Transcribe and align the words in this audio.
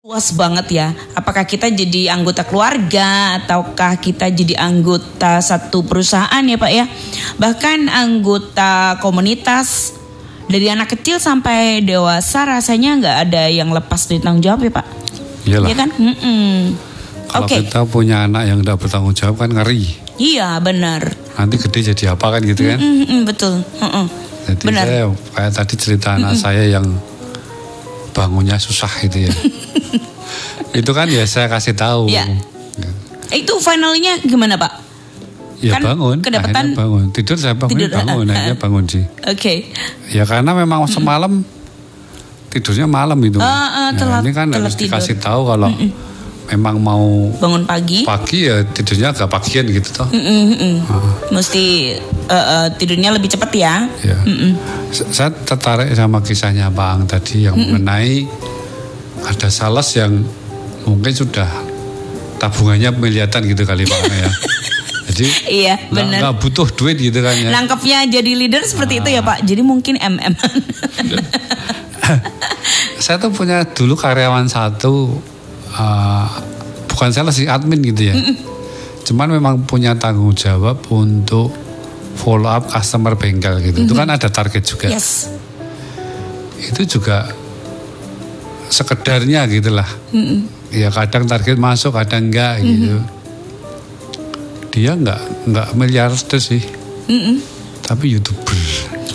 luas 0.00 0.32
banget 0.32 0.80
ya. 0.80 0.96
Apakah 1.12 1.44
kita 1.44 1.68
jadi 1.68 2.16
anggota 2.16 2.40
keluarga 2.48 3.36
ataukah 3.36 4.00
kita 4.00 4.32
jadi 4.32 4.56
anggota 4.56 5.44
satu 5.44 5.84
perusahaan 5.84 6.40
ya 6.40 6.56
Pak 6.56 6.72
ya? 6.72 6.88
Bahkan 7.36 7.92
anggota 7.92 8.96
komunitas 9.04 9.92
dari 10.48 10.72
anak 10.72 10.96
kecil 10.96 11.20
sampai 11.20 11.84
dewasa 11.84 12.48
rasanya 12.48 12.96
nggak 12.96 13.16
ada 13.28 13.52
yang 13.52 13.68
lepas 13.76 14.08
dari 14.08 14.24
tanggung 14.24 14.40
jawab 14.40 14.64
ya 14.64 14.72
Pak? 14.72 14.86
Iyalah. 15.44 15.68
Iya 15.68 15.76
kan? 15.76 15.90
Mm-mm. 15.92 16.52
Kalau 17.28 17.44
Oke. 17.44 17.60
kita 17.60 17.80
punya 17.84 18.24
anak 18.24 18.48
yang 18.48 18.64
tidak 18.64 18.80
bertanggung 18.80 19.12
jawab 19.12 19.36
kan 19.36 19.52
ngeri. 19.52 19.84
Iya 20.16 20.64
benar. 20.64 21.12
Nanti 21.36 21.60
gede 21.60 21.92
jadi 21.92 22.16
apa 22.16 22.24
kan 22.24 22.40
gitu 22.40 22.64
kan? 22.64 22.80
Mm-mm, 22.80 23.28
betul. 23.28 23.60
Mm-mm. 23.84 24.08
Jadi 24.48 24.64
Benar. 24.64 24.84
saya 24.88 25.04
kayak 25.12 25.52
tadi 25.52 25.74
cerita 25.76 26.16
anak 26.16 26.40
saya 26.40 26.64
yang 26.64 26.88
bangunnya 28.10 28.56
susah 28.56 28.90
gitu 29.00 29.26
ya. 29.26 29.32
itu 30.80 30.90
kan 30.90 31.06
ya 31.06 31.24
saya 31.24 31.46
kasih 31.46 31.72
tahu. 31.72 32.06
Ya. 32.06 32.26
Itu 33.30 33.58
finalnya 33.58 34.18
gimana 34.20 34.54
Pak? 34.54 34.72
Ya 35.60 35.76
Kan 35.76 35.82
bangun, 35.84 36.16
kedapatan- 36.18 36.72
bangun. 36.72 37.04
Tidur 37.10 37.36
saya 37.36 37.52
bangun, 37.52 37.76
Tidur, 37.76 37.92
bangun, 37.92 38.26
ah. 38.26 38.32
akhirnya 38.34 38.56
bangun 38.56 38.84
sih. 38.86 39.04
Oke. 39.24 39.68
Ya 40.08 40.24
karena 40.24 40.50
memang 40.50 40.86
semalam 40.86 41.44
tidurnya 42.48 42.88
malam 42.88 43.20
itu. 43.20 43.38
Ah, 43.38 43.90
Nah, 43.90 43.92
telat- 43.92 44.24
ini 44.24 44.32
kan 44.32 44.48
harus 44.50 44.74
tidur. 44.74 44.96
dikasih 44.96 45.20
tahu 45.20 45.46
kalau 45.46 45.70
memang 46.50 46.76
mau 46.76 47.30
Bangun 47.32 47.62
pagi. 47.62 48.02
pagi 48.02 48.44
ya 48.44 48.62
tidurnya 48.64 49.10
agak 49.10 49.28
pagian 49.28 49.64
gitu 49.64 49.90
toh. 49.94 50.08
Mm-mm, 50.08 50.42
mm-mm. 50.50 50.74
Mesti 51.30 51.94
eh, 52.26 52.34
eh, 52.34 52.66
tidurnya 52.74 53.10
lebih 53.10 53.28
cepat 53.28 53.50
ya. 53.52 53.86
Ya. 54.00 54.18
Mm-mm. 54.20 54.58
S- 54.90 55.06
Saya 55.08 55.30
tertarik 55.30 55.90
sama 55.92 56.18
kisahnya 56.18 56.66
Bang 56.68 57.04
tadi 57.04 57.44
yang 57.44 57.54
mengenai 57.54 58.26
ada 59.22 59.46
sales 59.46 59.94
yang 59.94 60.26
mungkin 60.82 61.12
sudah 61.12 61.46
tabungannya 62.36 62.90
miliaran 62.92 63.42
gitu 63.44 63.62
kali 63.62 63.84
Pak 63.84 64.00
ya. 64.08 64.30
Jadi 65.10 65.26
Iya, 65.52 65.74
benar. 65.88 66.18
nggak 66.22 66.36
butuh 66.38 66.70
duit 66.72 66.94
gitu 66.96 67.18
kan 67.18 67.34
ya. 67.34 67.50
Nangkepnya 67.50 68.06
jadi 68.06 68.30
leader 68.30 68.62
seperti 68.62 68.98
itu 68.98 69.10
ya 69.10 69.20
Ah. 69.20 69.26
Pak. 69.28 69.38
Jadi 69.42 69.60
mungkin 69.60 69.98
MM. 69.98 70.34
Saya 72.98 73.16
tuh 73.18 73.30
punya 73.30 73.66
dulu 73.66 73.94
karyawan 73.94 74.46
satu 74.46 75.18
uh, 75.74 76.26
bukan 76.90 77.10
sales 77.14 77.36
sih 77.38 77.46
admin 77.46 77.82
gitu 77.82 78.10
ya. 78.10 78.14
Cuman 79.06 79.32
memang 79.32 79.66
punya 79.66 79.96
tanggung 79.98 80.34
jawab 80.36 80.82
untuk 80.92 81.50
follow 82.20 82.50
up 82.50 82.70
customer 82.70 83.16
bengkel 83.16 83.58
gitu. 83.64 83.86
Itu 83.88 83.94
kan 83.96 84.10
ada 84.10 84.28
target 84.30 84.62
juga. 84.62 84.86
yes. 84.90 85.30
Itu 86.60 86.84
juga 86.98 87.26
sekedarnya 88.70 89.48
gitulah. 89.50 89.88
Ya 90.70 90.94
kadang 90.94 91.26
target 91.26 91.58
masuk, 91.58 91.98
kadang 91.98 92.30
enggak 92.30 92.62
gitu. 92.62 93.02
Dia 94.70 94.94
enggak 94.94 95.18
enggak 95.50 95.68
miliarder 95.74 96.38
sih, 96.38 96.62
Mm-mm. 97.10 97.42
tapi 97.82 98.14
youtuber. 98.14 98.49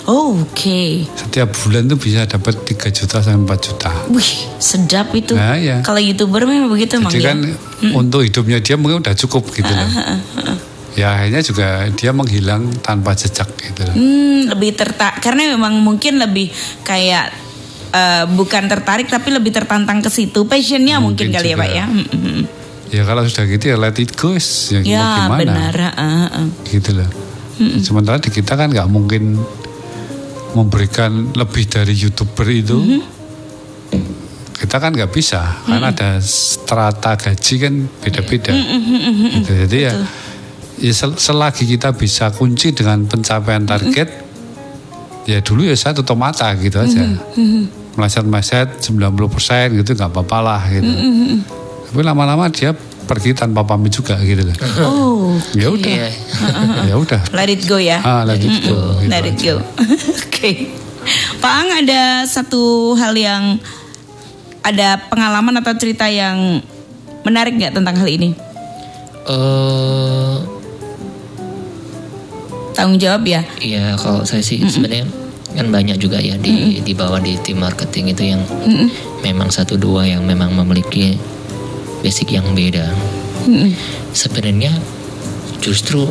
Oh, 0.05 0.37
Oke. 0.37 1.01
Setiap 1.17 1.49
bulan 1.65 1.89
tuh 1.89 1.97
bisa 1.97 2.29
dapat 2.29 2.53
3 2.61 2.93
juta 2.93 3.25
sampai 3.25 3.57
4 3.57 3.65
juta. 3.65 3.89
Wih, 4.13 4.31
sedap 4.61 5.09
itu. 5.17 5.33
Nah, 5.33 5.57
ya. 5.57 5.81
Kalau 5.81 5.97
youtuber 5.97 6.45
memang 6.45 6.69
begitu 6.69 7.01
Jadi 7.01 7.17
ya. 7.21 7.33
kan 7.33 7.39
untuk 7.97 8.21
hidupnya 8.21 8.61
dia 8.61 8.77
mungkin 8.77 9.01
udah 9.01 9.17
cukup 9.17 9.49
gitu 9.49 9.65
loh. 9.65 9.89
Ya 10.95 11.11
akhirnya 11.11 11.41
juga 11.43 11.67
dia 11.91 12.15
menghilang 12.15 12.69
tanpa 12.79 13.17
jejak 13.17 13.49
gitu 13.57 13.81
loh. 13.83 13.95
Hmm, 13.97 14.47
lebih 14.55 14.77
tertarik 14.77 15.19
karena 15.19 15.51
memang 15.57 15.81
mungkin 15.83 16.21
lebih 16.21 16.53
kayak 16.85 17.33
eh, 17.91 18.23
bukan 18.29 18.69
tertarik 18.71 19.09
tapi 19.09 19.33
lebih 19.33 19.51
tertantang 19.51 19.99
ke 19.99 20.07
situ. 20.07 20.45
Passionnya 20.45 21.01
mungkin, 21.03 21.33
Mungkin 21.33 21.35
kali 21.35 21.49
ya 21.51 21.55
juga. 21.57 21.61
Pak 21.65 21.69
ya. 21.73 21.85
Mm-mm. 21.89 22.39
Ya 22.93 23.01
kalau 23.03 23.25
sudah 23.25 23.43
gitu 23.49 23.73
ya 23.73 23.77
let 23.81 23.97
it 23.97 24.13
go 24.15 24.37
ya, 24.37 24.79
Ya 24.85 25.03
gimana 25.25 25.41
benar. 25.41 25.75
ah, 25.97 26.29
ah. 26.29 26.47
gitu 26.69 26.93
loh. 26.95 27.09
Sementara 27.81 28.21
di 28.21 28.29
kita 28.31 28.55
kan 28.55 28.71
nggak 28.71 28.87
mungkin 28.87 29.41
memberikan 30.55 31.35
lebih 31.35 31.67
dari 31.67 31.91
youtuber 31.91 32.47
itu. 32.47 32.79
Mm-hmm. 32.79 33.01
Kita 34.55 34.79
kan 34.79 34.95
nggak 34.95 35.11
bisa 35.11 35.67
karena 35.67 35.91
ada 35.91 36.17
strata 36.23 37.19
gaji 37.19 37.55
kan 37.59 37.73
beda-beda. 37.99 38.55
Mm-hmm. 38.55 39.29
Gitu. 39.43 39.51
Jadi 39.67 39.77
ya, 39.83 39.93
ya 40.79 40.93
sel- 40.95 41.19
selagi 41.19 41.67
kita 41.67 41.91
bisa 41.91 42.31
kunci 42.31 42.71
dengan 42.71 43.03
pencapaian 43.03 43.67
target, 43.67 44.09
ya 45.27 45.43
dulu 45.43 45.67
ya 45.67 45.75
saya 45.75 45.91
tutup 45.91 46.15
mata 46.15 46.49
gitu 46.55 46.79
aja. 46.79 47.03
Meleset-meleset 47.99 48.79
90% 48.79 49.79
gitu 49.83 49.91
nggak 49.91 50.11
apa-apa 50.11 50.39
lah 50.39 50.61
gitu. 50.71 50.91
Tapi 51.91 52.01
lama-lama 52.01 52.47
dia 52.47 52.71
pergi 53.05 53.31
tanpa 53.31 53.61
pamit 53.61 53.89
juga 53.89 54.17
gitu 54.19 54.41
loh. 54.43 54.55
Oh, 54.81 55.25
Ya 55.53 55.69
udah. 55.69 55.87
Iya. 55.89 56.09
ya 56.89 56.95
udah. 56.97 57.21
let 57.31 57.47
it 57.47 57.63
go 57.63 57.77
ya. 57.77 58.01
Ah, 58.01 58.25
let 58.25 58.37
it 58.37 58.49
go. 58.61 58.97
gitu 58.97 59.07
Let 59.07 59.23
it 59.23 59.37
aja. 59.37 59.45
go. 59.47 59.55
Oke. 60.25 60.51
Pak 61.37 61.53
Ang 61.55 61.69
ada 61.85 62.01
satu 62.25 62.93
hal 62.95 63.13
yang 63.13 63.61
ada 64.59 64.97
pengalaman 65.05 65.61
atau 65.61 65.77
cerita 65.77 66.09
yang 66.09 66.65
menarik 67.21 67.53
nggak 67.53 67.73
tentang 67.73 67.93
hal 67.95 68.09
ini? 68.09 68.33
Eh, 69.25 70.35
Tanggung 72.75 72.99
jawab 72.99 73.23
ya. 73.23 73.39
Iya 73.57 73.95
kalau 73.95 74.27
saya 74.27 74.43
sih 74.43 74.59
sebenarnya 74.65 75.07
kan 75.55 75.71
banyak 75.71 75.95
juga 75.95 76.19
ya 76.19 76.35
di 76.35 76.83
di 76.83 76.91
bawah 76.91 77.23
di 77.23 77.39
tim 77.39 77.63
marketing 77.63 78.11
itu 78.11 78.35
yang 78.35 78.43
memang 79.23 79.47
satu 79.47 79.79
dua 79.79 80.03
yang 80.03 80.27
memang 80.27 80.51
memiliki 80.51 81.15
basic 82.05 82.37
yang 82.37 82.45
beda. 82.53 82.93
Sebenarnya 84.13 84.69
justru 85.57 86.05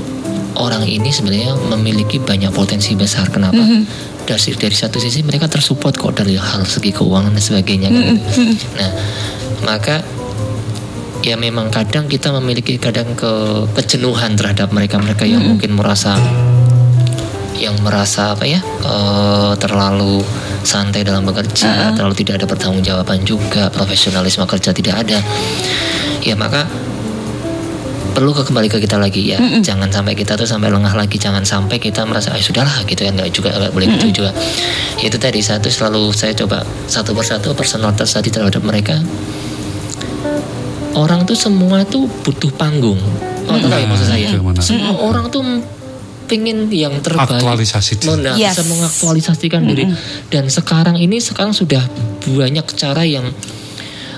orang 0.59 0.83
ini 0.83 1.15
sebenarnya 1.15 1.55
memiliki 1.71 2.19
banyak 2.19 2.51
potensi 2.51 2.99
besar. 2.99 3.31
Kenapa? 3.31 3.63
Dari 4.27 4.51
dari 4.59 4.75
satu 4.75 4.99
sisi 4.99 5.23
mereka 5.23 5.47
tersupport 5.47 5.95
kok 5.95 6.19
dari 6.19 6.35
hal 6.35 6.67
segi 6.67 6.91
keuangan 6.91 7.31
dan 7.31 7.45
sebagainya. 7.45 7.89
kan. 7.95 8.19
Nah 8.75 8.91
maka 9.63 10.03
ya 11.25 11.39
memang 11.39 11.71
kadang 11.73 12.05
kita 12.05 12.35
memiliki 12.37 12.77
kadang 12.77 13.17
ke 13.17 13.65
kejenuhan 13.73 14.37
terhadap 14.37 14.75
mereka-mereka 14.75 15.25
yang 15.25 15.41
mungkin 15.41 15.73
merasa 15.73 16.19
yang 17.55 17.79
merasa 17.87 18.35
apa 18.35 18.45
ya 18.45 18.61
eh, 18.63 19.53
terlalu 19.59 20.21
santai 20.65 21.05
dalam 21.05 21.23
bekerja, 21.29 21.93
terlalu 21.95 22.15
tidak 22.25 22.43
ada 22.43 22.47
pertanggungjawaban 22.49 23.23
juga, 23.23 23.69
profesionalisme 23.69 24.43
kerja 24.49 24.73
tidak 24.73 25.07
ada. 25.07 25.19
Ya 26.25 26.35
maka 26.35 26.65
perlu 28.15 28.31
ke 28.31 28.47
kembali 28.47 28.71
ke 28.71 28.79
kita 28.81 28.97
lagi 28.97 29.35
ya. 29.35 29.39
Jangan 29.61 29.91
sampai 29.91 30.15
kita 30.15 30.39
tuh 30.39 30.47
sampai 30.47 30.71
lengah 30.71 30.95
lagi, 30.95 31.19
jangan 31.19 31.43
sampai 31.43 31.83
kita 31.83 32.07
merasa 32.07 32.33
ah 32.33 32.41
sudahlah 32.41 32.87
gitu 32.87 33.03
ya 33.05 33.11
nggak 33.11 33.29
juga 33.35 33.51
nggak 33.53 33.73
boleh 33.75 33.87
gitu 33.99 34.23
juga. 34.23 34.31
Itu 35.03 35.19
tadi 35.19 35.43
satu 35.43 35.69
selalu 35.69 36.15
saya 36.15 36.33
coba 36.33 36.63
satu 36.87 37.13
persatu 37.13 37.53
personal 37.53 37.93
touch 37.93 38.15
tadi 38.15 38.31
terhadap 38.31 38.63
mereka. 38.63 38.97
Orang 40.95 41.27
tuh 41.27 41.35
semua 41.35 41.83
tuh 41.83 42.07
butuh 42.23 42.55
panggung. 42.55 43.03
Oh, 43.45 43.59
tahu 43.61 43.77
ya 43.77 43.85
maksud 43.85 44.09
saya. 44.09 44.31
Semua 44.63 44.95
orang 45.03 45.29
tuh 45.29 45.43
pengen 46.35 46.67
yang 46.69 46.99
terbaik. 46.99 47.39
Aktualisasi 47.39 48.03
diri. 48.03 48.27
Nah, 48.27 48.35
Yes. 48.35 48.59
bisa 48.59 48.67
mengaktualisasikan 48.67 49.63
diri. 49.63 49.87
Dan 50.27 50.51
sekarang 50.51 50.99
ini 50.99 51.23
sekarang 51.23 51.55
sudah 51.55 51.87
banyak 52.27 52.67
cara 52.75 53.07
yang 53.07 53.31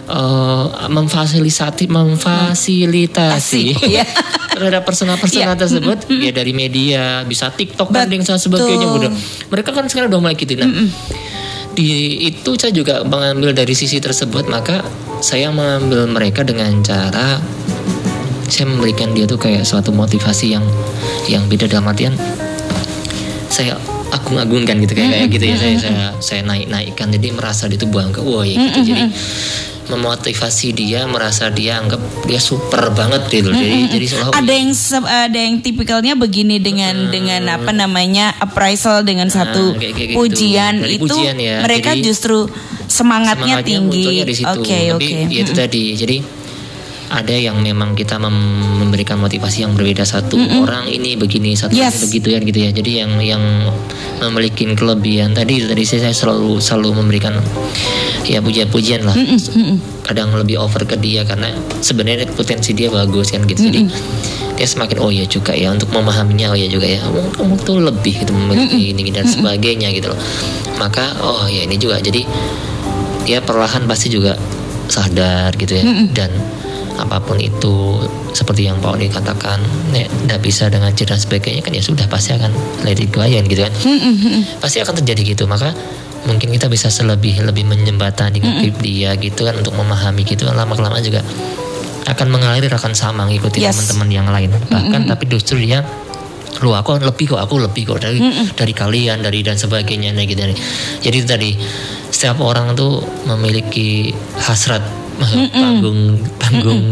eh, 0.07 0.65
memfasilitasi 0.87 1.91
memfasilitasi 1.91 3.65
Iya. 3.85 4.07
terhadap 4.57 4.87
personal-personal 4.87 5.53
Iya. 5.53 5.61
tersebut 5.61 5.99
ya 6.09 6.31
dari 6.31 6.55
media 6.55 7.27
bisa 7.27 7.51
TikTok 7.51 7.91
dan 7.91 8.09
yang 8.09 8.23
sebagainya 8.23 8.87
udah 8.87 9.11
mereka 9.51 9.75
kan 9.75 9.85
sekarang 9.91 10.09
udah 10.09 10.21
mulai 10.23 10.39
gitu 10.39 10.55
nah 10.57 10.71
di 11.77 12.23
itu 12.25 12.57
saya 12.57 12.73
juga 12.73 13.05
mengambil 13.05 13.53
dari 13.53 13.77
sisi 13.77 14.01
tersebut 14.01 14.49
maka 14.49 14.81
saya 15.21 15.53
mengambil 15.53 16.09
mereka 16.09 16.41
dengan 16.41 16.73
cara 16.81 17.37
saya 18.47 18.67
memberikan 18.71 19.13
dia 19.13 19.27
tuh 19.27 19.39
kayak 19.39 19.67
suatu 19.67 19.91
motivasi 19.91 20.55
yang 20.55 20.65
yang 21.27 21.45
beda 21.51 21.67
dalam 21.67 21.91
artian 21.91 22.15
saya 23.47 23.79
agung-agungkan 24.11 24.79
gitu 24.83 24.93
kayak 24.95 25.11
kayak 25.11 25.29
gitu 25.35 25.45
ya. 25.51 25.57
Saya 25.59 25.75
saya 25.79 26.07
saya 26.23 26.41
naik 26.47 26.67
naikkan 26.71 27.11
jadi 27.11 27.29
merasa 27.35 27.67
dia 27.67 27.79
tuh 27.79 27.91
bangga 27.91 28.23
wah 28.23 28.47
ya 28.47 28.55
gitu. 28.59 28.95
Jadi 28.95 29.03
memotivasi 29.87 30.75
dia 30.75 31.07
merasa 31.07 31.47
dia 31.47 31.79
anggap 31.79 32.03
dia 32.27 32.43
super 32.43 32.91
banget 32.91 33.23
gitu. 33.31 33.55
Jadi 33.55 33.87
jadi 33.87 34.07
seolah 34.11 34.35
Ada 34.35 34.53
yang 34.53 34.71
ada 35.07 35.39
yang 35.39 35.57
tipikalnya 35.63 36.15
begini 36.19 36.59
dengan 36.59 37.11
dengan 37.11 37.47
apa 37.47 37.71
namanya 37.71 38.35
appraisal 38.43 39.07
dengan 39.07 39.31
satu 39.31 39.79
kayak- 39.79 39.95
kayak 39.95 40.09
gitu. 40.11 40.19
pujian 40.19 40.75
Dari 40.83 40.95
itu 40.99 41.03
pujian 41.07 41.37
ya. 41.39 41.57
mereka 41.63 41.95
Jadi, 41.95 42.03
justru 42.03 42.51
semangatnya, 42.91 43.63
semangatnya 43.63 43.63
tinggi. 43.63 44.07
Oke 44.43 44.79
Tapi 44.91 44.95
oke. 44.95 45.15
ya 45.31 45.41
itu 45.47 45.53
tadi. 45.55 45.83
Jadi 45.95 46.17
ada 47.07 47.31
yang 47.31 47.63
memang 47.63 47.95
kita 47.95 48.19
mem- 48.19 48.83
memberikan 48.83 49.19
motivasi 49.19 49.63
yang 49.63 49.73
berbeda. 49.73 50.03
Satu 50.03 50.35
orang 50.59 50.91
ini 50.91 51.15
begini 51.15 51.55
satu 51.55 51.73
Yes. 51.73 51.97
ini 51.97 52.11
begitu 52.11 52.27
ya 52.35 52.39
gitu 52.43 52.59
ya. 52.59 52.71
Jadi 52.75 52.91
yang 52.99 53.13
yang 53.23 53.43
memiliki 54.23 54.67
kelebihan 54.75 55.33
tadi 55.33 55.63
tadi 55.63 55.83
saya 55.87 56.11
selalu 56.11 56.59
selalu 56.59 56.99
memberikan 56.99 57.39
ya 58.27 58.43
pujian-pujian 58.43 59.07
lah. 59.07 59.15
Kadang 60.03 60.35
lebih 60.35 60.59
over 60.59 60.83
ke 60.83 60.99
dia 60.99 61.23
karena 61.23 61.51
sebenarnya 61.79 62.27
potensi 62.33 62.75
dia 62.75 62.91
bagus 62.91 63.31
kan 63.31 63.47
gitu. 63.47 63.67
Jadi 63.71 63.81
dia 64.57 64.65
semakin 64.67 64.97
oh 65.05 65.13
ya 65.13 65.29
juga 65.29 65.53
ya 65.53 65.69
untuk 65.71 65.93
memahaminya 65.93 66.51
oh 66.51 66.59
ya 66.59 66.67
juga 66.67 66.89
ya. 66.89 66.99
Kamu, 67.03 67.39
kamu 67.39 67.55
tuh 67.63 67.77
lebih 67.83 68.25
gitu 68.25 68.33
memiliki 68.35 68.91
ini 68.91 69.15
dan 69.15 69.29
sebagainya 69.29 69.95
gitu 69.95 70.11
loh. 70.11 70.19
Maka 70.81 71.15
oh 71.23 71.47
ya 71.47 71.63
ini 71.63 71.79
juga. 71.79 72.03
Jadi 72.03 72.27
dia 73.27 73.39
perlahan 73.43 73.87
pasti 73.87 74.11
juga 74.11 74.35
sadar 74.87 75.55
gitu 75.59 75.75
ya. 75.77 75.85
Dan 76.15 76.31
apa 76.97 77.21
pun 77.21 77.37
itu 77.37 78.01
seperti 78.33 78.69
yang 78.69 78.81
Pak 78.81 78.97
Oni 78.97 79.13
katakan 79.13 79.61
ya 79.93 80.09
tidak 80.09 80.41
bisa 80.41 80.69
dengan 80.73 80.93
cara 80.93 81.13
dan 81.13 81.21
sebagainya 81.21 81.61
kan 81.61 81.73
ya 81.77 81.83
sudah 81.85 82.09
pasti 82.09 82.33
akan 82.33 82.49
let 82.89 82.97
it 82.97 83.13
go 83.13 83.21
aja 83.21 83.41
gitu 83.45 83.61
kan? 83.61 83.73
Pasti 84.61 84.81
akan 84.81 84.95
terjadi 85.05 85.37
gitu 85.37 85.45
maka 85.45 85.77
mungkin 86.27 86.51
kita 86.51 86.67
bisa 86.67 86.91
selebih 86.91 87.45
lebih 87.45 87.69
menjembatani 87.69 88.43
hidup 88.43 88.77
dia 88.83 89.15
gitu 89.21 89.47
kan 89.47 89.55
untuk 89.61 89.77
memahami 89.77 90.25
gitu 90.25 90.49
kan. 90.49 90.57
Lama 90.57 90.73
kelamaan 90.75 91.05
juga 91.05 91.21
akan 92.07 92.27
mengalir 92.31 92.71
akan 92.71 92.95
sama 92.95 93.27
ngikuti 93.27 93.61
Yes. 93.61 93.75
teman-teman 93.77 94.09
yang 94.11 94.29
lain. 94.31 94.51
Bahkan 94.55 95.11
tapi 95.11 95.25
justru 95.29 95.61
dia 95.61 95.85
lu 96.65 96.73
aku 96.73 96.97
lebih 96.97 97.37
kok 97.37 97.41
aku 97.45 97.61
lebih 97.61 97.85
kok 97.85 98.01
dari 98.01 98.17
dari 98.57 98.73
kalian 98.73 99.21
dari 99.21 99.45
dan 99.45 99.61
sebagainya 99.61 100.17
nah 100.17 100.25
gitu 100.25 100.41
jadi 101.05 101.19
tadi 101.29 101.53
setiap 102.09 102.41
orang 102.41 102.73
tuh 102.73 103.05
memiliki 103.29 104.09
hasrat 104.41 104.81
panggung 105.53 106.01
panggung 106.37 106.83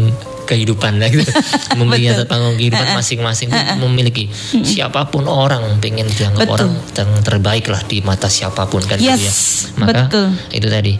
kehidupan 0.45 1.01
lah 1.01 1.09
gitu. 1.09 1.25
Memiliki 1.81 2.05
hasrat 2.13 2.29
panggung 2.29 2.55
kehidupan 2.55 2.93
masing-masing 2.93 3.49
memiliki 3.81 4.29
siapa 4.61 5.09
pun 5.09 5.25
orang 5.25 5.81
pengen 5.81 6.05
dianggap 6.05 6.45
Betul. 6.45 6.53
orang 6.53 6.71
yang 6.93 7.11
terbaik 7.25 7.65
lah 7.65 7.81
di 7.81 8.05
mata 8.05 8.29
siapa 8.29 8.69
pun 8.69 8.85
kan 8.85 9.01
gitu 9.01 9.09
Yes, 9.09 9.25
ya. 9.73 9.81
Maka 9.81 10.01
betul. 10.05 10.27
itu 10.53 10.67
tadi 10.69 10.93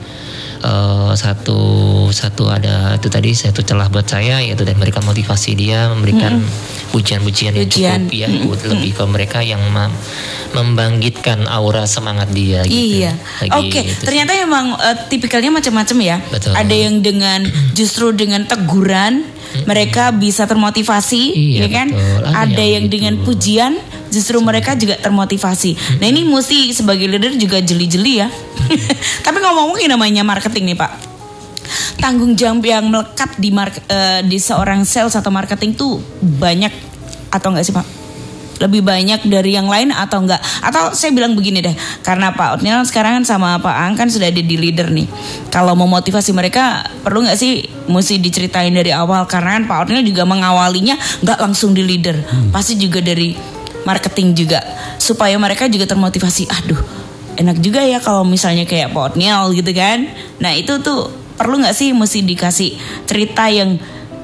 eh, 0.66 1.14
satu 1.14 1.60
satu 2.10 2.50
ada 2.50 2.96
itu 2.96 3.08
tadi 3.08 3.32
satu 3.32 3.62
celah 3.62 3.88
buat 3.88 4.04
saya 4.04 4.42
yaitu 4.42 4.62
dan 4.62 4.76
memberikan 4.76 5.04
motivasi 5.04 5.54
dia 5.54 5.88
memberikan 5.88 6.42
pujian-pujian 6.90 7.54
yang 7.54 7.68
Pujian. 7.68 8.00
cukup 8.02 8.12
ya 8.12 8.28
buat 8.44 8.62
lebih 8.66 8.92
ke 8.94 9.04
mereka 9.06 9.40
yang 9.42 9.62
mem- 9.68 9.94
membangkitkan 10.54 11.46
aura 11.46 11.84
semangat 11.86 12.32
dia 12.32 12.64
gitu 12.64 13.04
Iya. 13.04 13.12
Oke, 13.52 13.82
itu 13.82 13.92
sih. 13.92 14.06
ternyata 14.06 14.32
emang 14.34 14.74
eh, 14.74 14.96
tipikalnya 15.08 15.52
macam-macam 15.52 15.98
ya. 16.00 16.18
Betul. 16.26 16.54
Ada 16.54 16.76
yang 16.76 16.96
dengan 17.00 17.44
justru 17.78 18.12
dengan 18.12 18.48
teguran 18.48 19.28
mereka 19.64 20.12
bisa 20.12 20.44
termotivasi, 20.44 21.24
Iya, 21.32 21.60
ya 21.64 21.68
kan? 21.70 21.88
betul. 21.90 22.22
Ada 22.24 22.40
Ada, 22.44 22.56
yang 22.56 22.68
yang, 22.68 22.84
gitu. 22.84 22.94
dengan 22.94 23.14
pujian 23.22 23.74
justru 24.16 24.40
mereka 24.40 24.80
juga 24.80 24.96
termotivasi. 24.96 26.00
Nah, 26.00 26.08
ini 26.08 26.24
mesti 26.24 26.72
sebagai 26.72 27.12
leader 27.12 27.36
juga 27.36 27.60
jeli-jeli 27.60 28.24
ya. 28.24 28.32
Tapi 29.26 29.38
ngomong-ngomong 29.44 29.84
ini 29.84 29.92
namanya 29.92 30.24
marketing 30.24 30.72
nih, 30.72 30.78
Pak. 30.80 30.92
Tanggung 32.00 32.40
jawab 32.40 32.64
yang 32.64 32.88
melekat 32.88 33.36
di 33.36 33.52
eh, 33.92 34.22
di 34.24 34.38
seorang 34.40 34.88
sales 34.88 35.20
atau 35.20 35.34
marketing 35.34 35.76
tuh 35.76 36.00
banyak 36.24 36.72
atau 37.28 37.52
enggak 37.52 37.68
sih, 37.68 37.76
Pak? 37.76 38.06
lebih 38.60 38.82
banyak 38.86 39.28
dari 39.28 39.56
yang 39.56 39.68
lain 39.68 39.92
atau 39.92 40.24
enggak 40.24 40.40
atau 40.64 40.96
saya 40.96 41.12
bilang 41.12 41.36
begini 41.36 41.60
deh 41.60 41.76
karena 42.04 42.32
Pak 42.32 42.60
Otniel 42.60 42.84
sekarang 42.88 43.22
kan 43.22 43.26
sama 43.28 43.60
Pak 43.60 43.76
Ang 43.76 43.94
kan 44.00 44.08
sudah 44.08 44.32
ada 44.32 44.40
di 44.40 44.56
leader 44.56 44.92
nih 44.92 45.08
kalau 45.52 45.76
mau 45.76 45.88
motivasi 45.90 46.32
mereka 46.32 46.88
perlu 47.04 47.28
nggak 47.28 47.38
sih 47.38 47.68
mesti 47.92 48.20
diceritain 48.20 48.72
dari 48.72 48.96
awal 48.96 49.28
karena 49.28 49.60
kan 49.60 49.64
Pak 49.68 49.78
Otniel 49.88 50.04
juga 50.08 50.24
mengawalinya 50.24 50.96
nggak 51.24 51.40
langsung 51.42 51.76
di 51.76 51.84
leader 51.84 52.16
pasti 52.52 52.80
juga 52.80 53.04
dari 53.04 53.55
marketing 53.86 54.34
juga 54.36 54.60
supaya 54.98 55.38
mereka 55.38 55.66
juga 55.66 55.86
termotivasi 55.86 56.50
aduh 56.50 56.82
enak 57.36 57.58
juga 57.60 57.82
ya 57.82 58.00
kalau 58.00 58.24
misalnya 58.24 58.64
kayak 58.64 58.92
Pak 58.92 59.14
Otniel 59.14 59.54
gitu 59.54 59.72
kan 59.72 60.10
nah 60.38 60.52
itu 60.52 60.78
tuh 60.80 61.08
perlu 61.36 61.60
nggak 61.60 61.72
sih 61.72 61.92
mesti 61.92 62.20
dikasih 62.22 62.70
cerita 63.04 63.48
yang 63.48 63.78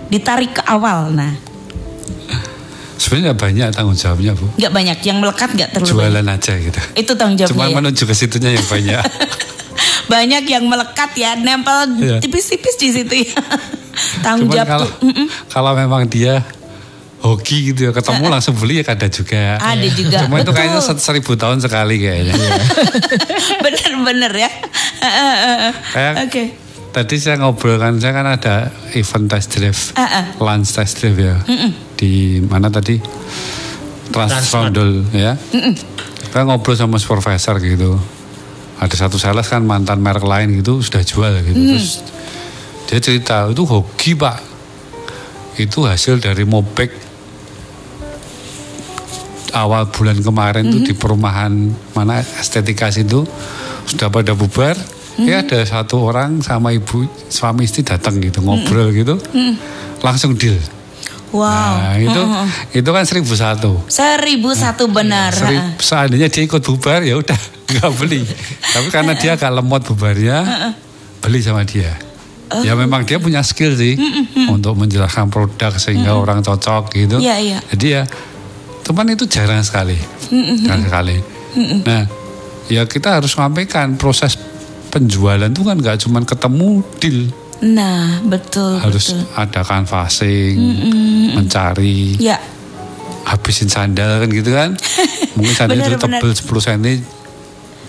ditarik 0.08 0.52
ke 0.54 0.64
awal 0.64 1.10
nah 1.10 1.32
Sebenarnya 2.96 3.34
banyak 3.34 3.68
tanggung 3.74 3.98
jawabnya 3.98 4.38
bu. 4.38 4.46
nggak 4.56 4.70
banyak 4.70 4.98
yang 5.02 5.18
melekat 5.18 5.50
nggak 5.52 5.70
terlalu 5.74 5.90
banyak. 5.90 6.06
Jualan 6.06 6.28
aja 6.30 6.54
gitu. 6.54 6.80
Itu 6.94 7.12
tanggung 7.18 7.38
Cuma 7.42 7.50
jawabnya 7.50 7.66
ya. 7.66 7.78
menuju 7.82 8.04
ke 8.06 8.14
situnya 8.14 8.50
yang 8.54 8.68
banyak. 8.68 9.02
Banyak 10.06 10.44
yang 10.44 10.68
melekat 10.68 11.12
ya, 11.16 11.34
nempel 11.34 11.88
Iya. 11.98 12.20
tipis-tipis 12.20 12.76
di 12.76 12.92
situ 12.92 13.16
ya. 13.26 13.32
tanggung 14.26 14.52
Cuman 14.52 14.56
jawab 14.60 14.68
kalau 14.70 14.88
tuh. 14.92 15.28
kalau 15.50 15.72
memang 15.74 16.04
dia 16.06 16.44
hoki 17.22 17.70
gitu 17.70 17.88
ya 17.88 17.92
ketemu 17.94 18.26
langsung 18.34 18.58
beli 18.58 18.82
ya 18.82 18.92
ada 18.92 19.08
juga. 19.08 19.58
Ada 19.58 19.88
juga, 19.94 20.18
Cuma 20.26 20.42
itu 20.42 20.52
kayaknya 20.52 20.82
ser- 20.82 20.98
seribu 20.98 21.38
tahun 21.38 21.62
sekali 21.62 22.02
kayaknya. 22.02 22.34
Bener-bener 23.64 24.34
ya. 24.36 24.50
Kayak 25.94 26.14
Oke. 26.26 26.44
tadi 26.92 27.16
saya 27.18 27.40
ngobrol 27.40 27.78
kan 27.78 27.98
saya 27.98 28.12
kan 28.12 28.28
ada 28.28 28.56
event 28.94 29.30
test 29.30 29.54
drive, 29.54 29.82
Ah, 29.96 30.04
ah. 30.04 30.26
lunch 30.38 30.74
test 30.74 31.00
drive 31.00 31.18
ya 31.18 31.36
di 31.96 32.42
mana 32.42 32.68
tadi. 32.68 32.98
Transfrontol 34.12 35.08
ya. 35.16 35.40
Kita 36.20 36.44
ngobrol 36.44 36.76
sama 36.76 37.00
supervisor 37.00 37.56
gitu. 37.60 37.96
Ada 38.76 39.08
satu 39.08 39.16
sales 39.16 39.46
kan 39.46 39.62
mantan 39.62 40.02
merek 40.02 40.26
lain 40.26 40.58
gitu 40.58 40.82
sudah 40.82 41.00
jual 41.00 41.32
gitu. 41.46 41.56
Terus 41.56 42.02
dia 42.90 43.00
cerita 43.00 43.48
itu 43.48 43.64
hoki 43.64 44.18
pak. 44.18 44.42
Itu 45.56 45.86
hasil 45.86 46.20
dari 46.20 46.44
mobek 46.44 46.92
awal 49.52 49.88
bulan 49.88 50.18
kemarin 50.18 50.68
tuh 50.68 50.82
di 50.82 50.94
perumahan 50.94 51.52
mana 51.92 52.20
estetika 52.40 52.88
situ 52.88 53.24
sudah 53.86 54.08
pada 54.08 54.32
bubar. 54.32 54.76
Ya 55.20 55.44
ada 55.44 55.60
satu 55.62 56.02
orang 56.02 56.40
sama 56.40 56.72
ibu 56.72 57.04
suami 57.28 57.68
istri 57.68 57.84
datang 57.84 58.18
gitu 58.18 58.42
ngobrol 58.42 58.90
gitu, 58.90 59.20
langsung 60.00 60.34
deal. 60.34 60.58
Wow. 61.32 61.48
Nah 61.78 61.96
itu 61.96 62.22
itu 62.76 62.90
kan 62.90 63.04
seribu 63.06 63.32
satu. 63.32 63.80
Seribu 63.86 64.52
satu 64.52 64.88
benar. 64.88 65.32
Seri- 65.32 65.78
seandainya 65.78 66.28
dia 66.28 66.44
ikut 66.44 66.60
bubar 66.60 67.04
ya 67.04 67.16
udah 67.16 67.38
nggak 67.72 67.92
beli. 67.96 68.24
Tapi 68.66 68.88
karena 68.90 69.14
dia 69.14 69.36
agak 69.36 69.52
lemot 69.52 69.84
bubarnya, 69.86 70.38
beli 71.20 71.40
sama 71.40 71.64
dia. 71.64 71.92
Ya 72.64 72.76
memang 72.76 73.08
dia 73.08 73.16
punya 73.16 73.40
skill 73.46 73.80
sih 73.80 73.96
untuk 74.50 74.76
menjelaskan 74.76 75.32
produk 75.32 75.72
sehingga 75.78 76.20
orang 76.20 76.44
cocok 76.44 76.92
gitu. 76.92 77.16
Iya, 77.16 77.36
iya. 77.40 77.60
Jadi 77.72 77.88
ya, 77.96 78.04
cuman 78.82 79.06
itu 79.10 79.26
jarang 79.26 79.62
sekali, 79.62 79.96
jarang 80.62 80.84
sekali. 80.84 81.18
Nah, 81.82 82.04
ya 82.68 82.84
kita 82.84 83.18
harus 83.18 83.32
sampaikan 83.32 83.96
proses 83.96 84.36
penjualan 84.88 85.46
itu 85.46 85.62
kan 85.62 85.76
nggak 85.76 85.98
cuma 86.00 86.20
ketemu 86.22 86.70
deal, 86.98 87.20
Nah, 87.62 88.20
betul 88.22 88.78
harus 88.78 89.14
betul. 89.14 89.22
ada 89.38 89.62
canvassing, 89.62 90.58
mencari 91.32 92.18
Ya, 92.18 92.42
habisin 93.24 93.68
sandal 93.68 94.18
kan 94.20 94.30
gitu 94.30 94.50
kan. 94.50 94.70
Mungkin 95.38 95.54
sandal 95.54 95.78
Bener, 95.78 95.94
itu 95.94 96.02
tebel 96.02 96.32
10 96.34 96.42
cm 96.42 96.88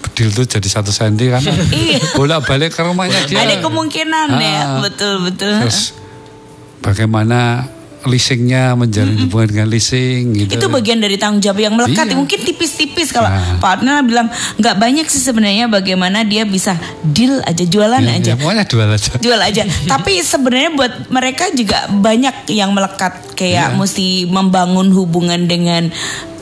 bedil 0.02 0.28
tuh 0.28 0.44
jadi 0.44 0.68
satu 0.68 0.90
cm 0.90 1.14
kan. 1.32 1.42
Iya. 1.72 1.99
bolak 2.12 2.44
balik 2.44 2.70
ke 2.70 2.82
rumahnya 2.82 3.25
dia. 3.25 3.40
Ada 3.40 3.58
kemungkinan 3.58 4.28
ya, 4.34 4.61
Ah. 4.61 4.80
betul 4.80 5.25
betul. 5.25 5.56
terus 5.58 5.96
bagaimana 6.78 7.66
leasingnya 8.04 8.75
menjalin 8.75 9.26
hubungan 9.26 9.47
dengan 9.49 9.66
leasing 9.68 10.23
gitu 10.35 10.50
Itu 10.54 10.66
bagian 10.66 10.99
dari 10.99 11.16
tanggung 11.16 11.38
jawab 11.38 11.59
yang 11.59 11.75
melekat. 11.75 12.06
Iya. 12.06 12.16
Mungkin 12.16 12.38
tipis-tipis 12.42 13.11
kalau 13.11 13.28
Nah. 13.28 13.59
partner 13.59 14.02
bilang 14.02 14.28
nggak 14.56 14.76
banyak 14.76 15.06
sih 15.06 15.18
sebenarnya 15.18 15.66
bagaimana 15.66 16.23
dia 16.23 16.42
bisa 16.42 16.75
deal 17.02 17.38
aja 17.42 17.62
jualan 17.62 17.99
ya, 17.99 18.18
aja. 18.18 18.30
ya, 18.32 18.37
pokoknya 18.37 18.64
jual 18.64 18.88
aja 18.88 19.11
jual 19.25 19.40
aja. 19.40 19.62
Tapi 19.87 20.12
sebenarnya 20.21 20.71
buat 20.73 20.92
mereka 21.09 21.49
juga 21.50 21.87
banyak 21.88 22.50
yang 22.50 22.71
melekat 22.71 23.12
kayak 23.35 23.75
Iya. 23.75 23.78
mesti 23.78 24.06
membangun 24.26 24.90
hubungan 24.90 25.44
dengan 25.44 25.88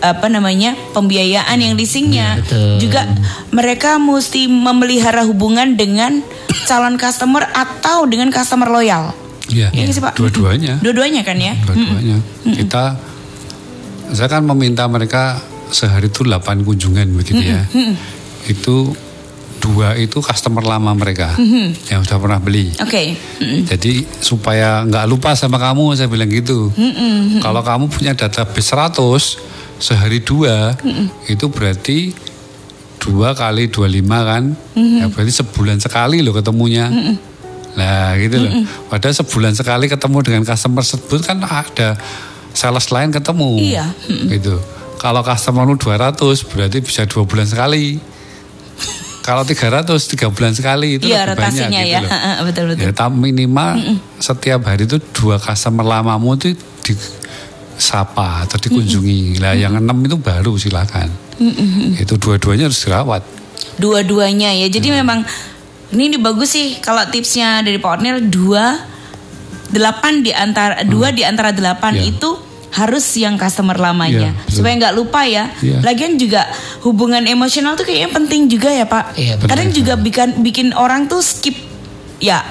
apa 0.01 0.27
namanya 0.27 0.73
pembiayaan 0.91 1.61
yang 1.61 1.77
leasingnya. 1.77 2.41
betul. 2.41 2.81
Juga 2.81 3.05
mereka 3.51 4.01
mesti 4.01 4.49
memelihara 4.49 5.23
hubungan 5.23 5.77
dengan 5.77 6.25
calon 6.65 6.97
customer 6.97 7.45
atau 7.53 8.05
dengan 8.05 8.33
customer 8.33 8.67
loyal. 8.67 9.13
Iya, 9.51 9.69
sih, 9.91 10.03
Pak. 10.03 10.15
dua-duanya. 10.17 10.79
Dua-duanya 10.79 11.23
kan 11.27 11.37
ya. 11.37 11.55
dua-duanya. 11.67 12.17
Kita 12.47 12.97
saya 14.11 14.29
kan 14.31 14.43
meminta 14.43 14.87
mereka 14.91 15.39
sehari 15.71 16.11
itu 16.11 16.27
8 16.27 16.67
kunjungan 16.67 17.07
begitu 17.15 17.43
ya. 17.43 17.63
Itu 18.47 18.95
dua 19.61 19.93
itu 20.01 20.25
customer 20.25 20.65
lama 20.65 20.97
mereka 20.97 21.37
yang 21.93 22.01
sudah 22.03 22.19
pernah 22.19 22.41
beli. 22.41 22.73
Oke. 22.81 23.15
Jadi 23.69 24.03
supaya 24.19 24.83
nggak 24.89 25.07
lupa 25.07 25.37
sama 25.37 25.61
kamu 25.61 25.95
saya 25.95 26.09
bilang 26.09 26.33
gitu. 26.33 26.73
Kalau 27.45 27.61
kamu 27.63 27.93
punya 27.93 28.17
database 28.17 28.73
100 28.73 28.99
sehari 29.81 30.21
dua 30.25 30.75
itu 31.29 31.47
berarti 31.53 32.13
dua 33.01 33.33
kali 33.33 33.73
25 33.73 34.05
kan, 34.29 34.45
ya 34.77 35.07
berarti 35.09 35.33
sebulan 35.33 35.79
sekali 35.81 36.21
loh 36.21 36.35
ketemunya. 36.37 36.91
Nah 37.79 38.19
gitu 38.19 38.43
loh. 38.43 38.53
Padahal 38.91 39.15
sebulan 39.15 39.55
sekali 39.55 39.87
ketemu 39.87 40.19
dengan 40.27 40.43
customer 40.43 40.83
tersebut 40.83 41.21
kan 41.23 41.39
ada 41.45 41.99
sales 42.51 42.91
lain 42.91 43.15
ketemu. 43.15 43.51
Iya. 43.59 43.87
Gitu. 44.09 44.59
Kalau 45.01 45.25
customer 45.25 45.65
lu 45.65 45.81
200 45.81 46.19
berarti 46.51 46.79
bisa 46.85 47.09
dua 47.09 47.25
bulan 47.25 47.49
sekali. 47.49 48.01
kalau 49.21 49.45
300 49.45 49.87
tiga 50.11 50.27
bulan 50.33 50.57
sekali 50.57 50.97
itu 50.99 51.07
Iya 51.07 51.29
lebih 51.29 51.45
banyak 51.45 51.69
gitu 51.71 51.93
ya, 51.93 52.01
loh. 52.03 52.11
Betul 52.49 52.65
betul. 52.73 52.83
Ya, 52.89 52.93
tapi 52.97 53.17
minimal 53.31 53.71
setiap 54.19 54.65
hari 54.65 54.89
itu 54.89 54.97
dua 55.13 55.37
customer 55.37 55.85
lamamu 55.85 56.35
itu 56.41 56.57
disapa 56.83 58.49
atau 58.49 58.57
dikunjungi. 58.59 59.39
Lah 59.39 59.55
yang 59.55 59.77
enam 59.77 60.01
itu 60.03 60.17
baru 60.17 60.57
silakan. 60.57 61.13
Itu 62.01 62.17
dua-duanya 62.17 62.67
harus 62.67 62.81
dirawat. 62.81 63.23
Dua-duanya 63.77 64.57
ya. 64.57 64.67
Jadi 64.73 64.89
memang 64.91 65.23
ini 65.93 66.17
bagus 66.17 66.51
sih 66.51 66.79
kalau 66.79 67.03
tipsnya 67.05 67.61
dari 67.61 67.77
Pak 67.77 67.91
Ornel 67.91 68.19
dua 68.25 68.79
delapan 69.69 70.21
di 70.21 70.31
antara 70.31 70.83
dua 70.83 71.11
di 71.11 71.23
antara 71.23 71.51
delapan 71.51 71.95
Ya. 71.95 72.07
itu 72.07 72.31
harus 72.71 73.03
yang 73.15 73.35
customer 73.35 73.75
lamanya 73.75 74.31
Iya, 74.31 74.39
betul. 74.41 74.55
supaya 74.55 74.75
nggak 74.79 74.95
lupa 74.95 75.21
ya. 75.27 75.51
Iya. 75.59 75.83
Lagian 75.83 76.15
juga 76.15 76.47
hubungan 76.81 77.27
emosional 77.27 77.75
tuh 77.75 77.83
kayaknya 77.83 78.11
penting 78.13 78.47
juga 78.47 78.71
ya 78.71 78.87
Pak. 78.87 79.19
Iya, 79.19 79.35
betul. 79.37 79.49
Kadang 79.51 79.69
juga 79.73 79.93
bikin 79.97 80.29
bikin 80.41 80.69
orang 80.73 81.07
tuh 81.07 81.19
skip 81.19 81.59
ya 82.19 82.47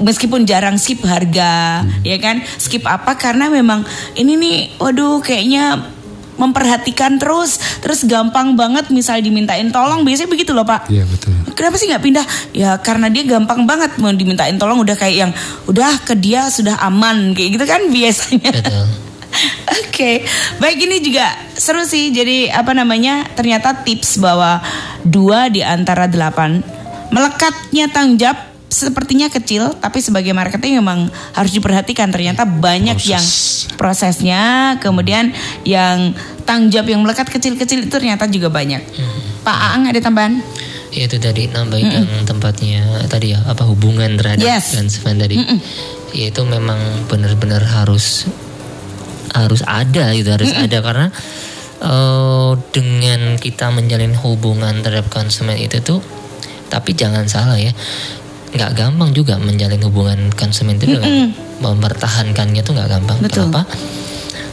meskipun 0.00 0.42
jarang 0.42 0.74
skip 0.74 1.04
harga 1.04 1.84
Hmm. 1.84 2.02
ya 2.02 2.16
kan 2.16 2.40
skip 2.56 2.82
apa 2.82 3.14
karena 3.14 3.46
memang 3.46 3.84
ini 4.14 4.32
nih 4.34 4.56
waduh 4.74 5.20
kayaknya 5.20 5.86
memperhatikan 6.34 7.16
terus 7.18 7.58
terus 7.78 8.02
gampang 8.06 8.58
banget 8.58 8.90
misal 8.90 9.22
dimintain 9.22 9.70
tolong 9.70 10.02
biasanya 10.02 10.30
begitu 10.30 10.50
loh 10.54 10.66
pak 10.66 10.86
Iya 10.90 11.04
betul. 11.08 11.32
Kenapa 11.54 11.78
sih 11.78 11.86
nggak 11.86 12.02
pindah? 12.02 12.26
Ya 12.50 12.74
karena 12.82 13.06
dia 13.10 13.22
gampang 13.26 13.62
banget 13.62 13.94
mau 14.02 14.10
dimintain 14.10 14.58
tolong 14.58 14.82
udah 14.82 14.98
kayak 14.98 15.16
yang 15.26 15.32
udah 15.70 16.02
ke 16.02 16.18
dia 16.18 16.50
sudah 16.50 16.78
aman 16.82 17.30
kayak 17.34 17.58
gitu 17.58 17.64
kan 17.66 17.82
biasanya. 17.88 18.50
Betul. 18.50 18.86
Oke, 19.82 20.22
baik 20.62 20.78
ini 20.86 21.02
juga 21.02 21.26
seru 21.58 21.82
sih. 21.82 22.14
Jadi 22.14 22.50
apa 22.50 22.70
namanya? 22.74 23.26
Ternyata 23.34 23.82
tips 23.82 24.22
bahwa 24.22 24.62
dua 25.02 25.50
di 25.50 25.62
antara 25.62 26.06
delapan 26.06 26.62
melekatnya 27.10 27.90
tanggung 27.90 28.18
jawab 28.18 28.53
sepertinya 28.74 29.30
kecil, 29.30 29.78
tapi 29.78 30.02
sebagai 30.02 30.34
marketing 30.34 30.82
memang 30.82 31.06
harus 31.32 31.50
diperhatikan. 31.50 32.10
Ternyata 32.10 32.42
banyak 32.42 32.98
Proses. 32.98 33.08
yang 33.08 33.24
prosesnya, 33.74 34.42
kemudian 34.78 35.30
yang 35.62 36.12
tanggung 36.42 36.68
jawab 36.68 36.88
yang 36.90 37.00
melekat 37.00 37.30
kecil-kecil 37.30 37.86
itu 37.86 37.90
ternyata 37.90 38.26
juga 38.26 38.50
banyak. 38.50 38.82
Pak 39.42 39.56
Aang 39.70 39.86
ada 39.86 40.00
tambahan? 40.00 40.42
Ya 40.90 41.06
itu 41.06 41.18
tadi 41.18 41.50
nambahin 41.50 41.90
yang 41.90 42.06
tempatnya 42.22 42.82
tadi 43.06 43.34
ya 43.34 43.42
apa 43.44 43.66
hubungan 43.66 44.14
terhadap 44.14 44.46
Yes. 44.46 44.74
konsumen 44.74 45.18
tadi. 45.18 45.38
Ya 46.14 46.30
itu 46.30 46.42
memang 46.42 46.78
benar-benar 47.06 47.62
harus 47.62 48.30
harus 49.34 49.66
ada 49.66 50.14
gitu 50.14 50.30
harus 50.30 50.54
ada 50.54 50.78
karena 50.78 51.06
eh, 51.82 52.52
dengan 52.70 53.34
kita 53.34 53.74
menjalin 53.74 54.14
hubungan 54.14 54.78
terhadap 54.78 55.10
konsumen 55.10 55.58
itu 55.58 55.82
tuh 55.82 55.98
tapi 56.70 56.94
jangan 56.94 57.26
salah 57.26 57.58
ya 57.58 57.74
nggak 58.54 58.70
gampang 58.72 59.10
juga 59.10 59.34
menjalin 59.36 59.82
hubungan 59.82 60.30
konsumen 60.32 60.78
itu 60.78 60.86
dengan 60.88 61.34
mempertahankannya 61.58 62.62
tuh 62.62 62.72
nggak 62.72 62.88
gampang 62.88 63.18
Betul. 63.18 63.50
kenapa 63.50 63.66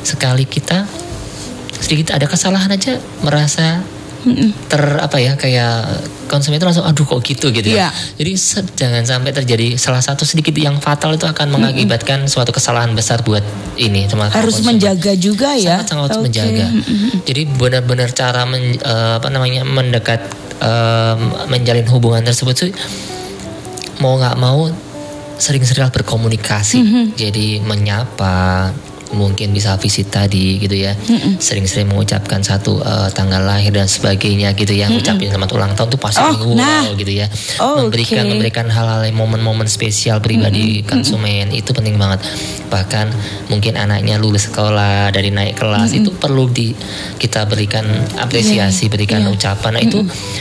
sekali 0.02 0.44
kita 0.44 0.90
sedikit 1.74 2.14
ada 2.14 2.26
kesalahan 2.26 2.70
aja 2.70 2.96
merasa 3.22 3.82
ter 4.70 4.78
apa 4.98 5.18
ya 5.18 5.34
kayak 5.34 5.82
konsumen 6.28 6.56
itu 6.56 6.64
langsung 6.64 6.86
aduh 6.86 7.02
kok 7.04 7.22
gitu 7.22 7.50
gitu 7.50 7.74
Iya. 7.74 7.90
ya. 7.90 8.22
Jadi 8.22 8.32
se- 8.36 8.70
jangan 8.72 9.02
sampai 9.02 9.34
terjadi 9.34 9.74
salah 9.76 9.98
satu 9.98 10.22
sedikit 10.24 10.54
yang 10.54 10.78
fatal 10.78 11.10
itu 11.12 11.26
akan 11.26 11.50
mengakibatkan 11.50 12.30
suatu 12.30 12.54
kesalahan 12.54 12.94
besar 12.94 13.22
buat 13.22 13.42
ini 13.76 14.06
sama 14.06 14.30
Harus 14.30 14.62
konsumen. 14.62 14.78
menjaga 14.78 15.18
juga 15.18 15.58
ya. 15.58 15.82
sangat 15.82 16.14
Oke. 16.14 16.30
menjaga. 16.30 16.70
Jadi 17.24 17.42
benar-benar 17.52 18.14
cara 18.14 18.46
men- 18.46 18.78
eh, 18.78 19.14
apa 19.18 19.26
namanya 19.28 19.62
mendekat 19.64 20.22
eh, 20.60 21.16
menjalin 21.48 21.86
hubungan 21.88 22.22
tersebut 22.22 22.54
sih 22.56 22.72
mau 24.02 24.18
nggak 24.18 24.38
mau 24.42 24.66
sering-sering 25.38 25.90
berkomunikasi. 25.94 27.14
Jadi 27.14 27.62
menyapa 27.62 28.70
mungkin 29.14 29.52
bisa 29.52 29.76
visit 29.78 30.12
tadi 30.12 30.60
gitu 30.60 30.76
ya. 30.76 30.96
Sering-sering 31.38 31.88
mengucapkan 31.92 32.42
satu 32.42 32.80
eh, 32.82 33.10
tanggal 33.12 33.44
lahir 33.44 33.72
dan 33.76 33.88
sebagainya 33.88 34.56
gitu 34.56 34.72
ya. 34.72 34.88
Ngucapin 34.88 35.32
selamat 35.32 35.52
ulang 35.56 35.72
tahun 35.76 35.90
tuh 35.92 36.02
pasti 36.02 36.20
Oh, 36.22 36.54
wow 36.54 36.56
nah. 36.56 36.86
gitu 36.96 37.12
ya. 37.12 37.28
Oh, 37.60 37.84
memberikan 37.84 38.24
oke. 38.26 38.32
memberikan 38.36 38.68
hal-hal 38.72 39.08
momen-momen 39.12 39.68
spesial 39.68 40.22
pribadi 40.24 40.82
konsumen 40.86 41.52
itu 41.52 41.72
penting 41.76 41.98
banget. 42.00 42.24
Bahkan 42.72 43.08
mungkin 43.52 43.76
anaknya 43.76 44.16
lulus 44.16 44.48
sekolah 44.48 45.12
dari 45.12 45.30
naik 45.34 45.60
kelas 45.60 45.92
itu 45.92 46.14
perlu 46.16 46.48
di 46.48 46.72
kita 47.20 47.44
berikan 47.46 47.84
apresiasi 48.18 48.88
berikan 48.88 49.28
ucapan. 49.28 49.76
Nah 49.76 49.84
itu 49.84 50.00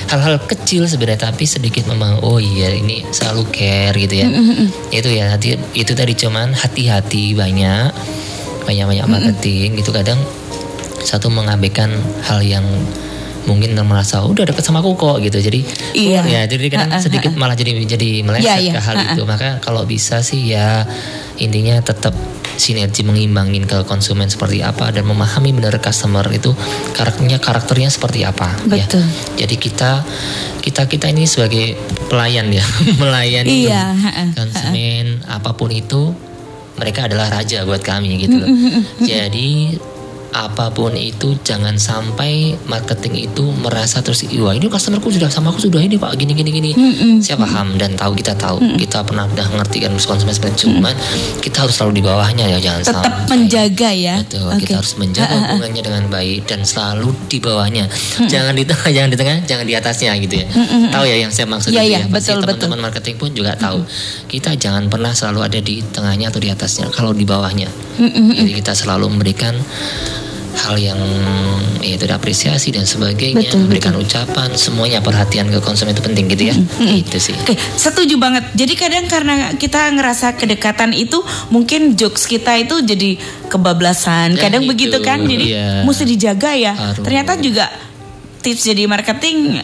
hal-hal 0.08 0.38
kecil 0.46 0.86
sebenarnya 0.86 1.30
tapi 1.32 1.44
sedikit 1.44 1.86
memang 1.90 2.22
oh 2.22 2.38
iya 2.38 2.70
ini 2.70 3.02
selalu 3.10 3.42
care 3.50 3.96
gitu 3.98 4.14
ya. 4.14 4.28
Itu 4.94 5.08
ya 5.10 5.26
nanti 5.26 5.58
itu 5.74 5.92
tadi 5.92 6.14
cuman 6.14 6.54
hati-hati 6.54 7.34
banyak 7.34 7.90
banyak-banyak 8.62 9.06
marketing 9.06 9.76
gitu 9.76 9.90
kadang 9.90 10.18
satu 11.00 11.28
mengabaikan 11.28 11.88
hal 12.22 12.40
yang 12.40 12.64
mungkin 13.40 13.72
merasa 13.82 14.20
udah 14.20 14.44
deket 14.44 14.60
sama 14.60 14.84
aku 14.84 14.94
kok 14.94 15.16
gitu 15.20 15.40
jadi 15.40 15.60
Iya. 15.96 16.20
ya 16.28 16.40
jadi 16.44 16.68
kadang 16.68 16.92
Ha, 16.92 17.00
ha, 17.00 17.02
sedikit 17.02 17.32
malah 17.34 17.56
jadi 17.56 17.72
jadi 17.82 18.20
meleset 18.20 18.46
Iya, 18.46 18.56
iya. 18.60 18.72
ke 18.76 18.80
hal 18.80 18.94
Ha, 18.94 19.02
ha. 19.02 19.12
itu 19.16 19.22
maka 19.24 19.48
kalau 19.58 19.88
bisa 19.88 20.20
sih 20.20 20.52
ya 20.52 20.84
intinya 21.40 21.80
tetap 21.80 22.12
sinergi 22.54 23.00
mengimbangin 23.00 23.64
ke 23.64 23.88
konsumen 23.88 24.28
seperti 24.28 24.60
apa 24.60 24.92
dan 24.92 25.08
memahami 25.08 25.56
benar 25.56 25.80
customer 25.80 26.28
itu 26.28 26.52
karakternya 26.92 27.40
karakternya 27.40 27.88
seperti 27.88 28.28
apa 28.28 28.52
Betul. 28.68 29.00
ya 29.00 29.08
jadi 29.40 29.54
kita 29.56 29.90
kita 30.60 30.84
kita 30.84 31.08
ini 31.08 31.24
sebagai 31.24 31.80
pelayan 32.12 32.52
ya 32.52 32.60
melayani 33.00 33.64
Iya, 33.64 33.82
ha, 33.88 34.10
ha, 34.12 34.24
konsumen 34.36 35.24
apa 35.24 35.56
pun 35.56 35.72
itu 35.72 36.12
mereka 36.80 37.04
adalah 37.04 37.28
raja 37.28 37.68
buat 37.68 37.84
kami 37.84 38.16
gitu 38.24 38.40
loh. 38.40 38.48
Jadi 39.04 39.76
apa 40.30 40.70
pun 40.70 40.94
itu 40.94 41.34
jangan 41.42 41.74
sampai 41.76 42.54
marketing 42.70 43.30
itu 43.30 43.50
merasa 43.60 43.98
terus 44.00 44.22
wah 44.38 44.54
ini 44.54 44.70
customerku 44.70 45.10
sudah 45.10 45.26
sama 45.26 45.50
aku 45.50 45.66
sudah 45.66 45.82
ini 45.82 45.98
pak 45.98 46.14
gini 46.14 46.32
gini 46.36 46.50
gini 46.50 46.70
saya 47.18 47.40
paham 47.40 47.74
dan 47.76 47.98
tahu 47.98 48.14
kita 48.14 48.38
tahu 48.38 48.62
kita 48.78 49.02
pernah 49.02 49.26
udah 49.26 49.46
ngerti 49.58 49.82
kan 49.82 49.92
konsumen 49.98 50.34
seperti 50.34 50.70
cuman 50.70 50.94
kita 51.42 51.66
harus 51.66 51.74
selalu 51.74 51.98
di 51.98 52.02
bawahnya 52.06 52.44
ya 52.46 52.58
jangan 52.62 52.80
Tetap 52.86 53.04
sampai 53.04 53.10
menjaga 53.30 53.90
ya. 53.94 54.16
Betul, 54.22 54.46
Oke. 54.46 54.58
kita 54.66 54.74
harus 54.78 54.94
menjaga 54.98 55.34
hubungannya 55.34 55.82
dengan 55.82 56.04
baik 56.10 56.40
dan 56.46 56.60
selalu 56.62 57.10
di 57.26 57.38
bawahnya. 57.38 57.84
Jangan 58.26 58.54
di 58.54 58.64
tengah, 58.66 58.88
jangan 58.96 59.10
di 59.10 59.18
tengah, 59.18 59.36
jangan 59.46 59.64
di 59.66 59.74
atasnya 59.74 60.12
gitu 60.20 60.34
ya. 60.42 60.46
Tahu 60.90 61.04
ya 61.06 61.16
yang 61.18 61.32
saya 61.32 61.46
maksud 61.48 61.70
itu 61.74 61.80
iya, 61.80 62.04
ya. 62.04 62.10
Pasti 62.10 62.30
teman-teman 62.34 62.78
marketing 62.90 63.16
pun 63.16 63.30
juga 63.32 63.56
tahu. 63.56 63.82
Kita 64.30 64.54
jangan 64.54 64.86
pernah 64.86 65.12
selalu 65.14 65.40
ada 65.46 65.58
di 65.58 65.82
tengahnya 65.82 66.30
atau 66.30 66.40
di 66.42 66.48
atasnya, 66.50 66.86
kalau 66.92 67.10
di 67.14 67.24
bawahnya. 67.26 67.68
Jadi 68.00 68.52
kita 68.56 68.72
selalu 68.72 69.12
memberikan 69.12 69.52
hal 70.56 70.76
yang 70.76 70.98
ya 71.80 71.96
itu 71.96 72.04
apresiasi 72.08 72.70
dan 72.70 72.84
sebagainya, 72.84 73.48
Betul, 73.48 73.64
memberikan 73.64 73.94
ucapan, 73.96 74.52
semuanya 74.54 75.00
perhatian 75.00 75.48
ke 75.48 75.58
konsumen 75.58 75.96
itu 75.96 76.02
penting 76.04 76.28
gitu 76.28 76.52
ya. 76.52 76.54
Itu 77.02 77.16
sih. 77.16 77.34
Oke, 77.34 77.56
setuju 77.56 78.20
banget. 78.20 78.44
Jadi 78.52 78.72
kadang 78.76 79.04
karena 79.08 79.34
kita 79.56 79.88
ngerasa 79.92 80.36
kedekatan 80.36 80.92
itu 80.92 81.20
mungkin 81.48 81.96
jokes 81.96 82.28
kita 82.28 82.56
itu 82.60 82.82
jadi 82.82 83.16
kebablasan. 83.48 84.36
Ya, 84.36 84.48
Kadang 84.48 84.64
itu. 84.66 84.70
begitu 84.70 84.96
kan. 85.00 85.24
Jadi 85.24 85.44
Iya. 85.56 85.82
mesti 85.82 86.04
dijaga 86.04 86.50
ya. 86.54 86.72
Harus. 86.76 87.02
Ternyata 87.02 87.32
juga 87.40 87.66
tips 88.40 88.62
jadi 88.64 88.84
marketing 88.86 89.60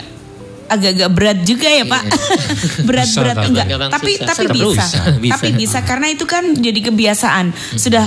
agak-agak 0.66 1.10
berat 1.10 1.38
juga 1.40 1.66
ya 1.66 1.84
pak 1.84 2.02
berat-berat 2.88 3.34
Susah, 3.34 3.46
enggak 3.46 3.66
Gampang 3.66 3.90
tapi 3.90 4.12
susah. 4.12 4.26
tapi 4.26 4.44
bisa. 4.48 4.66
Bisa. 4.66 5.00
Bisa. 5.16 5.32
tapi 5.32 5.48
bisa 5.54 5.78
karena 5.80 6.06
itu 6.08 6.24
kan 6.24 6.44
jadi 6.52 6.80
kebiasaan 6.82 7.46
sudah 7.74 8.04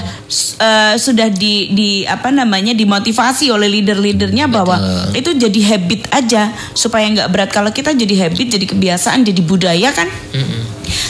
eh, 0.57 0.95
sudah 0.95 1.27
di 1.29 1.71
di 1.71 1.89
apa 2.03 2.29
namanya 2.29 2.71
dimotivasi 2.71 3.47
oleh 3.47 3.67
leader-leadernya 3.69 4.45
bahwa 4.47 4.75
Betul. 5.09 5.15
itu 5.15 5.29
jadi 5.41 5.59
habit 5.69 6.01
aja 6.09 6.43
supaya 6.73 7.07
nggak 7.07 7.29
berat 7.29 7.49
kalau 7.49 7.69
kita 7.69 7.91
jadi 7.91 8.27
habit 8.27 8.47
jadi 8.51 8.65
kebiasaan 8.65 9.23
jadi 9.23 9.41
budaya 9.41 9.89
kan 9.89 10.07
Mm-mm. 10.29 10.61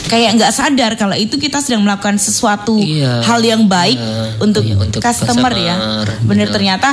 kayak 0.06 0.36
nggak 0.36 0.50
sadar 0.50 0.94
kalau 0.94 1.14
itu 1.14 1.34
kita 1.34 1.58
sedang 1.58 1.82
melakukan 1.82 2.16
sesuatu 2.16 2.78
Iya. 2.78 3.22
hal 3.22 3.40
yang 3.40 3.66
baik 3.66 3.96
Iya. 3.96 4.38
untuk, 4.38 4.62
Iya, 4.62 4.76
untuk 4.76 5.00
customer, 5.00 5.52
ya 5.52 5.74
customer. 5.74 6.06
bener 6.20 6.46
Bener. 6.46 6.48
ternyata 6.50 6.88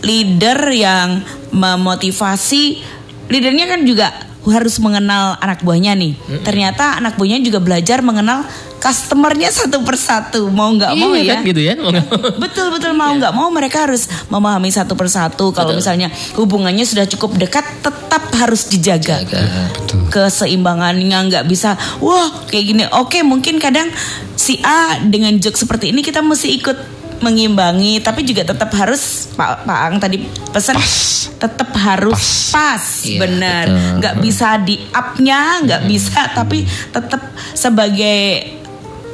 leader 0.00 0.58
yang 0.70 1.24
memotivasi 1.50 2.82
leadernya 3.28 3.66
kan 3.70 3.80
juga 3.84 4.12
harus 4.44 4.76
mengenal 4.76 5.40
anak 5.40 5.64
buahnya 5.64 5.96
nih 5.96 6.12
ternyata 6.44 7.00
anak 7.00 7.16
buahnya 7.16 7.40
juga 7.40 7.64
belajar 7.64 8.04
mengenal 8.04 8.44
customernya 8.76 9.48
satu 9.48 9.80
persatu 9.80 10.52
mau 10.52 10.68
nggak 10.68 10.92
mau 11.00 11.16
Iya 11.16 11.24
ya 11.24 11.34
kan 11.40 11.48
gitu 11.48 11.60
ya. 11.64 11.72
Mau 11.80 11.88
nggak 11.88 12.04
mau. 12.04 12.20
betul 12.44 12.66
betul 12.68 12.92
mau 12.92 13.12
nggak 13.16 13.32
mau 13.32 13.48
mereka 13.48 13.88
harus 13.88 14.04
memahami 14.28 14.68
satu 14.68 14.92
persatu 14.92 15.56
kalau 15.56 15.72
Betul. 15.72 15.80
misalnya 15.80 16.08
hubungannya 16.36 16.84
sudah 16.84 17.08
cukup 17.08 17.40
dekat 17.40 17.64
tetap 17.80 18.28
harus 18.36 18.68
dijaga 18.68 19.24
Jaga. 19.24 19.40
Betul. 19.72 20.00
keseimbangannya 20.12 21.16
nggak 21.32 21.44
bisa 21.48 21.80
wah 22.04 22.44
kayak 22.52 22.64
gini 22.68 22.84
oke 22.92 23.16
mungkin 23.24 23.56
kadang 23.56 23.88
si 24.36 24.60
A 24.60 25.00
dengan 25.00 25.32
joke 25.40 25.56
seperti 25.56 25.88
ini 25.88 26.04
kita 26.04 26.20
mesti 26.20 26.52
ikut 26.52 26.93
mengimbangi 27.24 28.04
tapi 28.04 28.20
juga 28.22 28.44
tetap 28.44 28.68
harus 28.76 29.32
Pak 29.32 29.64
Pak 29.64 29.80
Ang 29.88 29.96
tadi 29.96 30.20
pesan 30.52 30.76
Pas. 30.76 31.32
tetap 31.40 31.70
harus 31.74 32.52
pas, 32.52 32.84
Iya, 33.02 33.18
benar 33.24 33.66
nggak 33.98 34.14
bisa 34.20 34.60
di 34.60 34.76
upnya 34.92 35.64
nggak 35.64 35.82
bisa 35.88 36.20
tapi 36.36 36.68
tetap 36.92 37.20
sebagai 37.56 38.44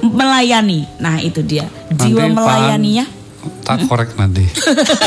melayani 0.03 0.85
nah 0.99 1.23
itu 1.23 1.41
dia 1.41 1.71
jiwa 1.95 2.27
Nanti, 2.27 2.37
melayaninya 2.37 3.07
Tak 3.41 3.89
korek 3.89 4.21
nanti. 4.21 4.45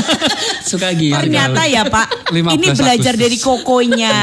Suka 0.70 0.90
gitu. 0.98 1.14
ternyata 1.14 1.70
ya 1.70 1.86
Pak 1.86 2.34
15 2.34 2.58
ini 2.58 2.68
belajar 2.74 3.14
dari 3.14 3.38
kokonya. 3.38 4.16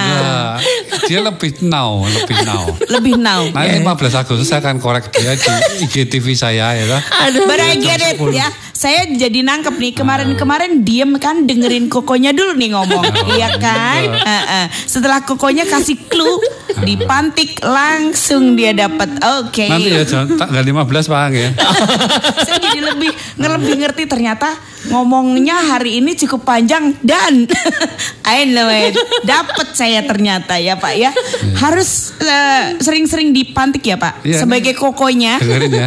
Dia 1.06 1.20
lebih 1.22 1.62
now, 1.62 2.02
lebih 2.02 2.38
now. 2.42 2.64
lebih 2.98 3.14
now 3.14 3.46
Nanti 3.54 3.86
15 3.86 4.22
Agustus 4.26 4.50
saya 4.50 4.66
akan 4.66 4.82
korek 4.82 5.14
dia 5.14 5.38
di 5.38 5.86
IGTV 5.86 6.26
saya 6.34 6.74
ya. 6.74 6.84
kan? 6.90 7.02
But 7.46 7.60
I 7.62 7.78
get 7.78 8.02
it 8.02 8.18
Jam 8.18 8.34
10. 8.34 8.34
ya. 8.34 8.48
Saya 8.80 9.04
jadi 9.12 9.44
nangkep 9.44 9.76
nih 9.76 9.92
kemarin-kemarin 9.92 10.80
diem 10.80 11.12
kan 11.20 11.44
dengerin 11.44 11.92
kokonya 11.92 12.32
dulu 12.32 12.56
nih 12.56 12.72
ngomong, 12.72 13.04
iya 13.36 13.52
kan? 13.60 14.08
Heeh. 14.08 14.64
Setelah 14.88 15.20
kokonya 15.20 15.68
kasih 15.68 16.00
clue, 16.08 16.40
dipantik 16.80 17.60
langsung 17.60 18.56
dia 18.56 18.72
dapat. 18.72 19.20
Oke. 19.44 19.68
Nanti 19.68 19.92
ya 19.92 20.08
tanggal 20.08 20.64
15 20.64 21.12
Pak 21.12 21.28
ya. 21.28 21.52
Saya 22.48 22.56
jadi 22.56 22.80
lebih 22.80 23.12
lebih 23.36 23.74
ngerti 23.84 24.08
ternyata 24.08 24.56
ngomongnya 24.88 25.60
hari 25.76 26.00
ini 26.00 26.16
cukup 26.16 26.48
panjang 26.48 26.96
dan 27.04 27.44
I 28.32 28.48
know 28.48 28.72
it. 28.72 28.96
Dapat 29.28 29.76
saya 29.76 30.08
ternyata 30.08 30.56
ya 30.56 30.80
Pak 30.80 30.94
ya. 30.96 31.12
Harus 31.60 32.16
eh, 32.16 32.80
sering-sering 32.80 33.36
dipantik 33.36 33.84
ya 33.84 34.00
Pak 34.00 34.24
Iya, 34.24 34.40
sebagai 34.40 34.72
kokonya. 34.72 35.36
Dengerin 35.36 35.68
ya. 35.68 35.86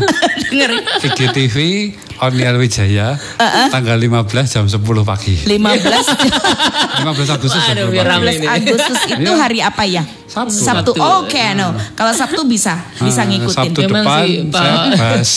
Dengerin. 0.53 0.81
IGTV 1.09 1.57
Oniel 2.21 2.55
Wijaya 2.55 2.82
tanggal 3.69 3.95
15 3.95 4.25
jam 4.49 4.65
10 4.65 4.79
pagi. 5.03 5.35
15 5.39 7.03
15 7.03 7.03
Agustus 7.35 7.61
jam 7.61 7.75
Waduh, 7.75 7.87
10 7.87 7.93
biar 7.93 8.05
pagi. 8.05 8.13
rame 8.13 8.29
15 8.29 8.35
ini. 8.35 8.47
Agustus 8.47 8.99
itu 9.07 9.21
Iya. 9.23 9.35
hari 9.37 9.59
apa 9.59 9.83
ya? 9.83 10.03
Sabtu. 10.25 10.53
Sabtu. 10.55 10.91
Sabtu. 10.91 11.01
Oke, 11.19 11.43
no. 11.53 11.67
Kalau 11.93 12.11
Sabtu 12.11 12.41
bisa, 12.43 12.73
bisa 12.97 13.21
Ah, 13.21 13.27
ngikutin. 13.27 13.53
Sabtu 13.53 13.79
Memang 13.81 14.03
depan 14.03 14.17
sih, 14.19 14.33
saya 14.49 14.75
bahas 14.91 15.29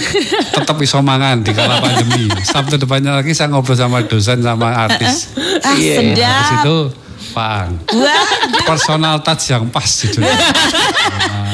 tetap 0.56 0.76
iso 0.80 0.98
mangan 1.00 1.40
di 1.40 1.52
kala 1.52 1.76
pandemi. 1.78 2.26
Sabtu 2.40 2.74
depannya 2.76 3.14
lagi 3.14 3.30
saya 3.30 3.48
ngobrol 3.48 3.74
sama 3.74 4.00
dosen 4.02 4.40
sama 4.40 4.72
artis. 4.80 5.30
Ah, 5.60 5.74
Iya. 5.74 6.00
Habis 6.00 6.16
sedap. 6.16 6.54
itu 6.56 6.78
Pak 7.30 7.86
Personal 8.64 9.20
touch 9.20 9.44
yang 9.48 9.68
pas 9.68 9.86
judulnya. 9.86 10.34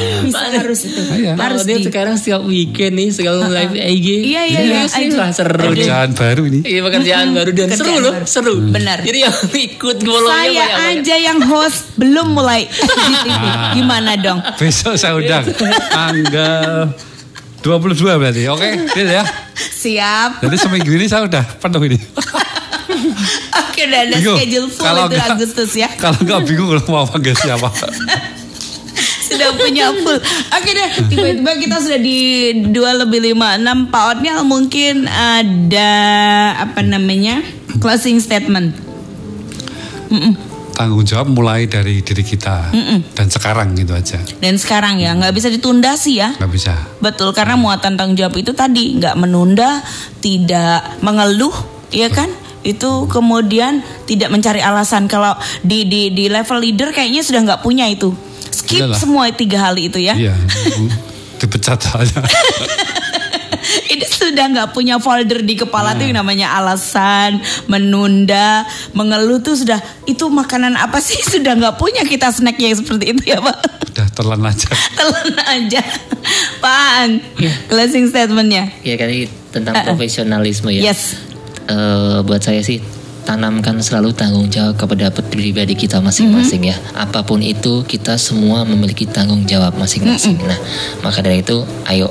bisa 0.27 0.45
harus 0.51 0.81
itu. 0.83 1.01
Iya. 1.17 1.33
Harus 1.35 1.63
dia 1.63 1.77
di. 1.77 1.85
sekarang 1.85 2.15
setiap 2.15 2.43
weekend 2.43 2.95
nih 2.95 3.09
selalu 3.11 3.43
live 3.49 3.75
IG. 3.75 4.07
Iya, 4.27 4.43
iya, 4.45 4.61
iya. 4.63 4.81
Nih, 4.87 5.09
wah, 5.15 5.31
seru 5.31 5.57
nih. 5.57 5.69
Kerjaan 5.73 6.09
baru 6.13 6.43
ini. 6.45 6.61
Iya 6.63 6.81
pekerjaan 6.83 7.27
baru 7.33 7.51
dan 7.51 7.67
Pekerjaan 7.67 7.81
seru 7.81 7.95
loh, 7.99 8.15
seru. 8.25 8.55
Benar. 8.67 8.99
Jadi 9.03 9.19
yang 9.21 9.37
ikut 9.53 9.97
follow-nya 9.99 10.65
Saya 10.67 10.67
aja 10.93 11.17
yang 11.17 11.39
host 11.43 11.95
belum 11.95 12.27
mulai 12.33 12.67
di 12.71 13.15
TV. 13.23 13.45
Gimana 13.75 14.11
dong? 14.17 14.39
Besok 14.57 14.95
saya 14.95 15.15
undang 15.15 15.45
tanggal 15.89 16.93
22 17.61 18.21
berarti. 18.21 18.43
Oke, 18.47 18.69
deal 18.93 19.11
ya. 19.11 19.25
Siap. 19.57 20.41
Jadi 20.41 20.57
seminggu 20.57 20.91
ini 20.93 21.07
saya 21.07 21.27
udah 21.27 21.45
penuh 21.59 21.83
ini. 21.85 21.99
Oke, 23.57 23.81
udah 23.85 24.01
ada 24.03 24.17
Bingung. 24.17 24.39
schedule 24.39 24.69
full 24.71 24.85
Kalau 24.85 25.03
itu 25.05 25.17
nggak- 25.17 25.35
Agustus 25.35 25.71
ya. 25.75 25.89
Kalau 25.97 26.19
nggak 26.23 26.41
bingung 26.47 26.69
kalau 26.71 26.83
mau 26.89 27.07
panggil 27.07 27.35
siapa. 27.35 27.69
sudah 29.27 29.51
punya 29.59 29.91
full. 29.91 30.19
Oke 30.55 30.71
deh, 30.71 30.91
tiba-tiba 31.11 31.53
kita 31.59 31.77
sudah 31.83 32.01
di 32.01 32.21
dua 32.71 32.95
lebih 32.95 33.21
lima 33.35 33.59
enam 33.59 33.91
Pak 33.91 34.05
Otniel 34.19 34.47
mungkin 34.47 35.11
ada 35.11 35.93
apa 36.63 36.81
namanya 36.87 37.43
closing 37.83 38.23
statement. 38.23 38.73
Tanggung 40.77 41.09
jawab 41.09 41.33
mulai 41.33 41.65
dari 41.65 42.05
diri 42.05 42.21
kita 42.21 42.69
dan 43.17 43.27
sekarang 43.33 43.73
gitu 43.75 43.97
aja. 43.97 44.21
Dan 44.39 44.61
sekarang 44.61 45.01
ya 45.01 45.17
nggak 45.17 45.33
bisa 45.33 45.49
ditunda 45.49 45.97
sih 45.97 46.21
ya. 46.21 46.37
Nggak 46.37 46.53
bisa. 46.53 46.77
Betul 47.01 47.33
karena 47.33 47.57
muatan 47.57 47.97
tanggung 47.97 48.15
jawab 48.15 48.37
itu 48.37 48.53
tadi 48.53 49.01
nggak 49.01 49.17
menunda, 49.17 49.81
tidak 50.21 51.01
mengeluh, 51.01 51.57
ya 51.89 52.13
kan? 52.13 52.29
Itu 52.61 53.09
kemudian 53.09 53.81
tidak 54.05 54.29
mencari 54.29 54.61
alasan 54.61 55.09
kalau 55.09 55.33
di 55.65 55.89
di 55.89 56.13
di 56.13 56.29
level 56.29 56.61
leader 56.61 56.93
kayaknya 56.93 57.25
sudah 57.25 57.41
nggak 57.47 57.63
punya 57.65 57.89
itu. 57.89 58.13
Skip 58.67 58.83
Iyalah. 58.83 58.99
semua 58.99 59.31
tiga 59.31 59.63
hal 59.63 59.79
itu 59.79 60.03
ya. 60.03 60.19
Iya. 60.19 60.35
Dipecat 61.39 61.79
aja. 61.95 62.19
Ini 63.87 64.07
sudah 64.11 64.51
nggak 64.51 64.75
punya 64.75 64.99
folder 64.99 65.47
di 65.47 65.55
kepala 65.55 65.95
tuh 65.95 66.11
yang 66.11 66.19
namanya 66.19 66.59
alasan, 66.59 67.39
menunda, 67.71 68.67
mengeluh 68.91 69.39
tuh 69.39 69.55
sudah 69.55 69.79
itu 70.11 70.27
makanan 70.27 70.75
apa 70.75 70.99
sih 70.99 71.19
sudah 71.39 71.55
nggak 71.55 71.79
punya 71.79 72.03
kita 72.03 72.31
snack 72.35 72.59
yang 72.59 72.75
seperti 72.75 73.15
itu 73.15 73.23
ya 73.31 73.39
pak. 73.39 73.55
Udah 73.95 74.07
telan 74.11 74.43
aja. 74.43 74.71
Telan 74.99 75.31
aja, 75.41 75.83
Pak. 76.61 77.01
Closing 77.71 78.13
statementnya. 78.13 78.69
Ya 78.85 78.99
kan 78.99 79.09
tentang 79.55 79.75
profesionalisme 79.87 80.69
ya. 80.69 80.93
Yes. 80.93 81.17
Eh, 81.65 82.19
buat 82.27 82.43
saya 82.45 82.61
sih 82.61 82.79
tanamkan 83.27 83.83
selalu 83.83 84.15
tanggung 84.15 84.47
jawab 84.47 84.79
kepada 84.79 85.11
pribadi 85.11 85.75
kita 85.75 85.99
masing-masing 85.99 86.71
ya. 86.71 86.79
Apa 86.95 87.27
pun 87.27 87.43
itu 87.43 87.83
kita 87.83 88.15
semua 88.15 88.63
memiliki 88.63 89.05
tanggung 89.11 89.43
jawab 89.43 89.75
masing-masing. 89.75 90.39
Nah, 90.39 90.57
maka 91.03 91.27
dari 91.27 91.43
itu 91.43 91.67
ayo 91.91 92.07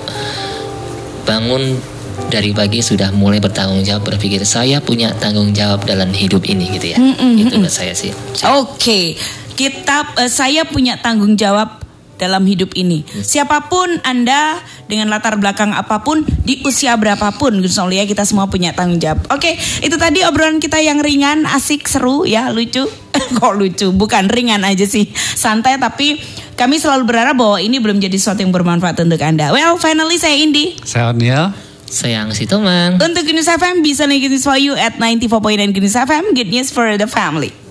bangun 1.23 1.79
dari 2.27 2.51
pagi 2.51 2.83
sudah 2.83 3.15
mulai 3.15 3.39
bertanggung 3.39 3.87
jawab 3.87 4.03
berpikir 4.11 4.43
saya 4.43 4.83
punya 4.83 5.15
tanggung 5.15 5.55
jawab 5.55 5.87
dalam 5.87 6.11
hidup 6.11 6.43
ini 6.43 6.67
gitu 6.75 6.91
ya. 6.91 6.97
Itu 7.39 7.55
buat 7.63 7.71
saya 7.71 7.95
sih. 7.95 8.11
Oke, 8.59 9.15
kita 9.55 10.19
eh, 10.19 10.27
saya 10.27 10.67
punya 10.67 10.99
tanggung 10.99 11.39
jawab 11.39 11.84
dalam 12.15 12.43
hidup 12.47 12.73
ini. 12.75 13.03
Siapa 13.05 13.67
pun 13.67 13.87
Anda 14.03 14.59
dengan 14.87 15.11
latar 15.11 15.35
belakang 15.39 15.75
apa 15.75 16.01
pun 16.01 16.23
di 16.23 16.63
usia 16.63 16.95
berapapun 16.95 17.59
Gus 17.59 17.75
Aulia 17.79 18.07
kita 18.07 18.23
semua 18.23 18.47
punya 18.47 18.71
tanggung 18.71 18.99
jawab. 18.99 19.27
Oke, 19.31 19.55
itu 19.83 19.95
tadi 19.99 20.23
obrolan 20.23 20.59
kita 20.63 20.79
yang 20.79 21.03
ringan, 21.03 21.43
asik, 21.47 21.87
seru 21.87 22.23
ya, 22.23 22.51
lucu. 22.51 22.87
Kok 23.39 23.53
lucu? 23.55 23.91
Bukan 23.91 24.27
ringan 24.31 24.63
aja 24.63 24.83
sih. 24.87 25.07
Santai 25.15 25.79
tapi 25.79 26.19
kami 26.55 26.79
selalu 26.79 27.03
berharap 27.07 27.35
bahwa 27.35 27.57
ini 27.59 27.79
belum 27.79 27.99
jadi 27.99 28.15
sesuatu 28.15 28.43
yang 28.43 28.55
bermanfaat 28.55 28.95
untuk 29.03 29.19
Anda. 29.19 29.51
Well, 29.51 29.75
finally 29.75 30.15
saya 30.15 30.39
Indi. 30.39 30.79
Saya 30.83 31.11
Oniel. 31.11 31.51
Sayang 31.85 32.33
si 32.33 32.49
Tomang. 32.49 32.97
Untuk 32.97 33.23
Genews 33.23 33.47
FM 33.47 33.85
bisa 33.85 34.09
nih 34.09 34.25
Genews 34.25 34.43
for 34.43 34.57
you 34.57 34.73
at 34.73 34.97
94.9 34.97 35.71
Genews 35.71 35.95
FM. 35.95 36.33
Good 36.33 36.49
news 36.49 36.73
for 36.73 36.97
the 36.97 37.07
family. 37.07 37.64